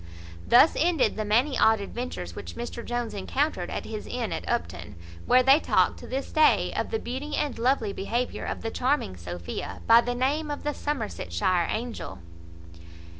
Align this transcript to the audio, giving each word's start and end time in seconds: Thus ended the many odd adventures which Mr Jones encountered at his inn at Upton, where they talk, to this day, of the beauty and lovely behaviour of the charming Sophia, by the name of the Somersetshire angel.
Thus 0.47 0.75
ended 0.79 1.15
the 1.15 1.23
many 1.23 1.59
odd 1.59 1.79
adventures 1.79 2.35
which 2.35 2.55
Mr 2.55 2.83
Jones 2.83 3.13
encountered 3.13 3.69
at 3.69 3.85
his 3.85 4.07
inn 4.07 4.33
at 4.33 4.49
Upton, 4.49 4.95
where 5.27 5.43
they 5.43 5.59
talk, 5.59 5.95
to 5.97 6.07
this 6.07 6.31
day, 6.31 6.73
of 6.75 6.89
the 6.89 6.97
beauty 6.97 7.35
and 7.35 7.59
lovely 7.59 7.93
behaviour 7.93 8.43
of 8.45 8.63
the 8.63 8.71
charming 8.71 9.15
Sophia, 9.15 9.83
by 9.85 10.01
the 10.01 10.15
name 10.15 10.49
of 10.49 10.63
the 10.63 10.73
Somersetshire 10.73 11.67
angel. 11.69 12.17